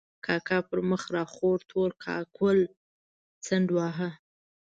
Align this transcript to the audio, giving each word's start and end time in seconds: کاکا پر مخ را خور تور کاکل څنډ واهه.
کاکا 0.25 0.57
پر 0.67 0.79
مخ 0.89 1.03
را 1.13 1.23
خور 1.33 1.59
تور 1.69 1.89
کاکل 2.03 2.59
څنډ 3.45 3.67
واهه. 3.75 4.09